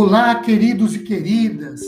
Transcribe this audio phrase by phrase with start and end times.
[0.00, 1.80] Olá, queridos e queridas.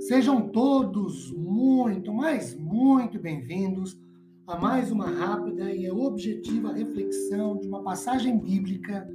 [0.00, 3.98] Sejam todos muito, mas muito bem-vindos
[4.46, 9.08] a mais uma rápida e objetiva reflexão de uma passagem bíblica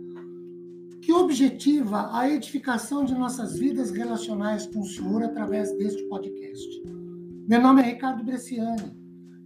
[1.03, 6.81] que objetiva a edificação de nossas vidas relacionais com o Senhor através deste podcast.
[7.47, 8.91] Meu nome é Ricardo Bresciani.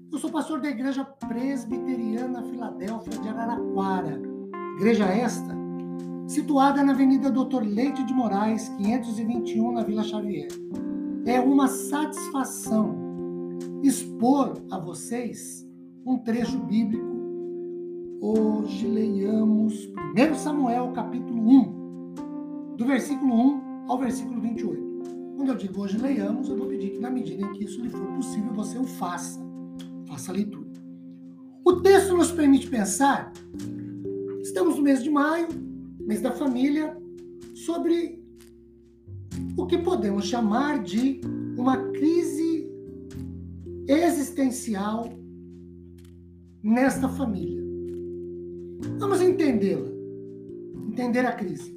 [0.09, 4.21] Eu sou pastor da Igreja Presbiteriana Filadélfia de Araraquara.
[4.77, 5.64] Igreja esta
[6.27, 10.47] situada na Avenida Doutor Leite de Moraes, 521, na Vila Xavier.
[11.25, 12.95] É uma satisfação
[13.83, 15.67] expor a vocês
[16.05, 17.15] um trecho bíblico.
[18.21, 24.85] Hoje leiamos 1 Samuel, capítulo 1, do versículo 1 ao versículo 28.
[25.35, 27.89] Quando eu digo hoje leiamos, eu vou pedir que, na medida em que isso lhe
[27.89, 29.39] for possível, você o faça.
[30.07, 30.65] Faça a leitura.
[31.63, 33.31] O texto nos permite pensar.
[34.41, 35.47] Estamos no mês de maio,
[36.05, 36.95] mês da família,
[37.53, 38.23] sobre
[39.57, 41.21] o que podemos chamar de
[41.57, 42.69] uma crise
[43.87, 45.09] existencial
[46.61, 47.63] nesta família.
[48.99, 49.89] Vamos entendê-la,
[50.89, 51.75] entender a crise.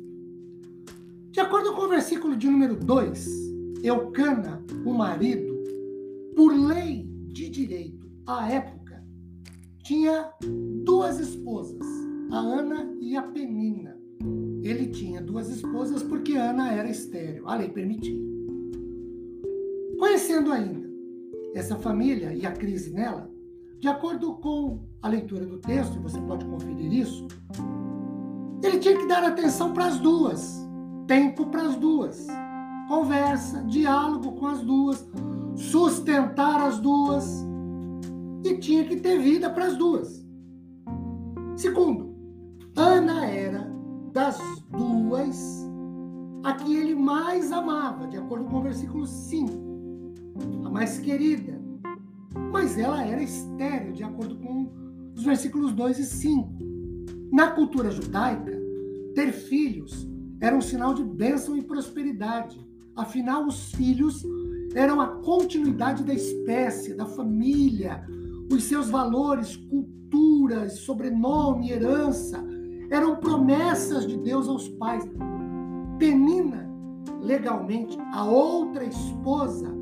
[1.30, 3.48] De acordo com o versículo de número 2,
[3.82, 5.56] Eucana, o marido,
[6.34, 9.04] por lei de direito à época,
[9.82, 10.32] tinha
[10.84, 11.86] duas esposas,
[12.30, 13.97] a Ana e a Penina.
[14.62, 18.18] Ele tinha duas esposas porque Ana era estéril, a lei permitia.
[19.98, 20.88] Conhecendo ainda
[21.54, 23.30] essa família e a crise nela,
[23.78, 27.26] de acordo com a leitura do texto, você pode conferir isso,
[28.62, 30.68] ele tinha que dar atenção para as duas,
[31.06, 32.26] tempo para as duas,
[32.88, 35.08] conversa, diálogo com as duas,
[35.54, 37.46] sustentar as duas
[38.44, 40.26] e tinha que ter vida para as duas.
[41.56, 42.14] Segundo,
[42.76, 43.77] Ana era
[44.18, 44.36] das
[44.76, 45.64] duas
[46.42, 49.52] a que ele mais amava, de acordo com o versículo 5,
[50.64, 51.62] a mais querida.
[52.50, 54.72] Mas ela era estéril, de acordo com
[55.14, 56.52] os versículos 2 e 5.
[57.30, 58.60] Na cultura judaica,
[59.14, 60.08] ter filhos
[60.40, 62.58] era um sinal de bênção e prosperidade.
[62.96, 64.26] Afinal, os filhos
[64.74, 68.04] eram a continuidade da espécie, da família,
[68.52, 72.57] os seus valores, culturas, sobrenome, herança
[72.90, 75.08] eram promessas de Deus aos pais.
[75.98, 76.68] Penina,
[77.20, 79.74] legalmente, a outra esposa,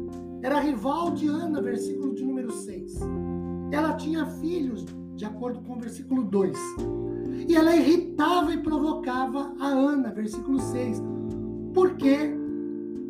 [0.43, 3.01] era rival de Ana, versículo de número 6.
[3.71, 4.85] Ela tinha filhos,
[5.15, 6.59] de acordo com o versículo 2.
[7.49, 11.03] E ela irritava e provocava a Ana, versículo 6.
[11.75, 12.35] Porque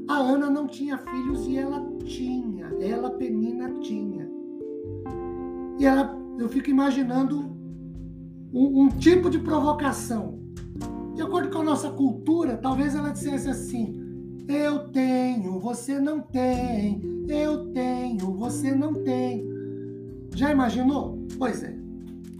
[0.08, 4.28] a Ana não tinha filhos e ela tinha, ela, Penina, tinha.
[5.78, 7.55] E ela, eu fico imaginando
[8.52, 10.38] um, um tipo de provocação.
[11.14, 14.06] De acordo com a nossa cultura, talvez ela dissesse assim:
[14.48, 19.44] eu tenho, você não tem, eu tenho, você não tem.
[20.34, 21.18] Já imaginou?
[21.38, 21.76] Pois é.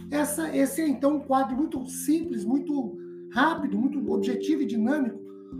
[0.09, 2.97] Essa, esse é então um quadro muito simples, muito
[3.33, 5.19] rápido, muito objetivo e dinâmico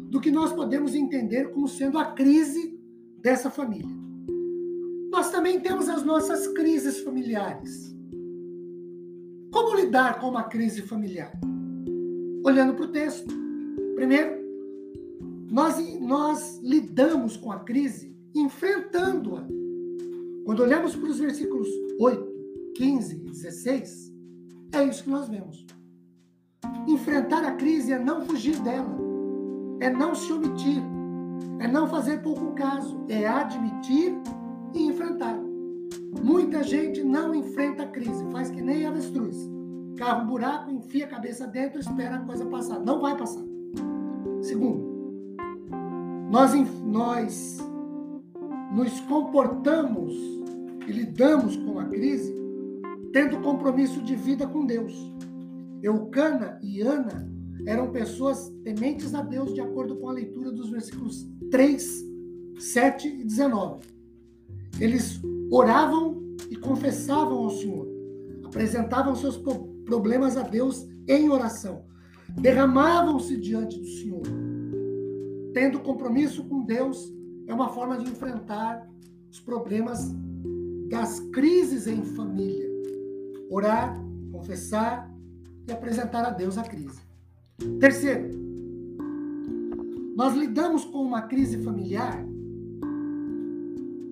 [0.10, 2.80] do que nós podemos entender como sendo a crise
[3.22, 3.96] dessa família.
[5.12, 7.87] Nós também temos as nossas crises familiares.
[9.58, 11.32] Como lidar com uma crise familiar?
[12.46, 13.34] Olhando para o texto.
[13.96, 14.38] Primeiro,
[15.50, 19.48] nós, nós lidamos com a crise enfrentando-a.
[20.46, 21.68] Quando olhamos para os versículos
[22.00, 24.14] 8, 15 e 16,
[24.74, 25.66] é isso que nós vemos.
[26.88, 28.96] Enfrentar a crise é não fugir dela,
[29.80, 30.84] é não se omitir,
[31.60, 34.14] é não fazer pouco caso, é admitir
[34.76, 35.47] e enfrentar.
[36.24, 39.36] Muita gente não enfrenta a crise, faz que nem avestruz.
[39.98, 42.80] Carro um buraco, enfia a cabeça dentro, espera a coisa passar.
[42.80, 43.44] Não vai passar.
[44.42, 44.88] Segundo,
[46.30, 46.54] nós,
[46.86, 47.58] nós
[48.74, 50.14] nos comportamos
[50.88, 52.36] e lidamos com a crise
[53.12, 54.94] tendo compromisso de vida com Deus.
[55.82, 57.28] Eucana e Ana
[57.66, 62.06] eram pessoas tementes a Deus, de acordo com a leitura dos versículos 3,
[62.60, 63.88] 7 e 19.
[64.80, 65.20] Eles
[65.52, 67.88] oravam e confessavam ao Senhor,
[68.44, 69.38] apresentavam seus
[69.86, 71.86] problemas a Deus em oração,
[72.40, 74.24] derramavam-se diante do Senhor.
[75.54, 77.12] Tendo compromisso com Deus
[77.48, 78.88] é uma forma de enfrentar
[79.32, 80.00] os problemas
[80.90, 82.68] das crises em família.
[83.50, 83.98] Orar,
[84.32, 85.12] confessar
[85.68, 87.02] e apresentar a Deus a crise.
[87.80, 88.30] Terceiro,
[90.16, 92.26] nós lidamos com uma crise familiar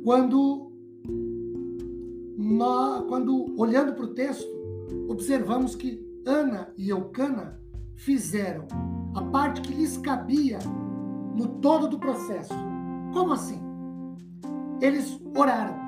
[0.03, 0.71] quando
[2.37, 4.47] nós, quando olhando para o texto,
[5.07, 7.59] observamos que Ana e Eucana
[7.95, 8.67] fizeram
[9.13, 10.59] a parte que lhes cabia
[11.35, 12.53] no todo do processo.
[13.13, 13.59] Como assim?
[14.81, 15.85] Eles oraram.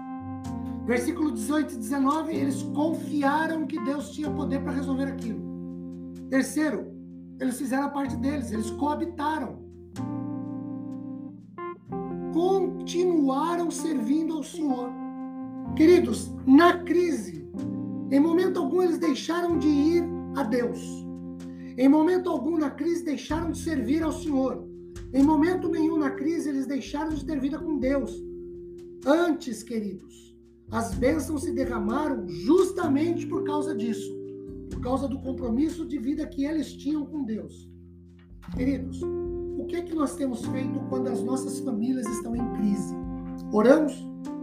[0.86, 5.42] Versículo 18 e 19, eles confiaram que Deus tinha poder para resolver aquilo.
[6.30, 6.88] Terceiro,
[7.42, 9.60] eles fizeram a parte deles, eles coabitaram.
[12.34, 15.07] Continuaram servindo ao Senhor.
[15.76, 17.48] Queridos, na crise,
[18.12, 20.04] em momento algum eles deixaram de ir
[20.36, 20.80] a Deus.
[21.78, 24.68] Em momento algum na crise deixaram de servir ao Senhor.
[25.14, 28.12] Em momento nenhum na crise eles deixaram de ter vida com Deus.
[29.06, 30.36] Antes, queridos,
[30.72, 34.12] as bênçãos se derramaram justamente por causa disso,
[34.70, 37.70] por causa do compromisso de vida que eles tinham com Deus.
[38.56, 39.02] Queridos,
[39.58, 42.96] o que é que nós temos feito quando as nossas famílias estão em crise?
[43.52, 43.94] Oramos,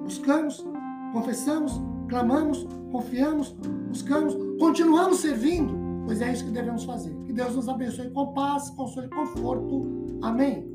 [0.03, 0.65] buscamos,
[1.14, 3.55] confessamos, clamamos, confiamos,
[3.88, 5.72] buscamos, continuamos servindo,
[6.05, 7.14] pois é isso que devemos fazer.
[7.25, 10.19] Que Deus nos abençoe com paz, consolo e conforto.
[10.20, 10.75] Amém.